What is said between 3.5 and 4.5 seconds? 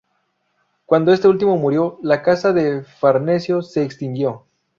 se extinguió.